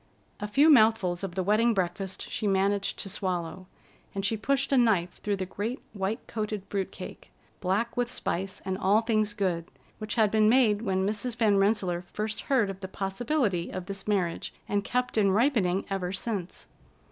[0.39, 3.67] A few mouthfuls of the wedding breakfast she managed to swallow,
[4.15, 8.63] and she pushed a knife through the great white coated fruit cake, black with spice
[8.65, 9.69] and all things good,
[9.99, 11.35] which had been made when Mrs.
[11.35, 16.11] Van Rensselaer first heard of the possibility of this marriage, and kept in ripening ever
[16.11, 16.65] since.